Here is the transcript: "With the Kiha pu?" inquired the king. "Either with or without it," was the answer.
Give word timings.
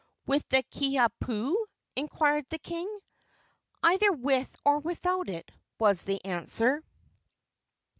"With 0.25 0.49
the 0.49 0.63
Kiha 0.63 1.09
pu?" 1.19 1.67
inquired 1.95 2.47
the 2.49 2.57
king. 2.57 2.89
"Either 3.83 4.11
with 4.11 4.55
or 4.65 4.79
without 4.79 5.29
it," 5.29 5.51
was 5.77 6.05
the 6.05 6.25
answer. 6.25 6.83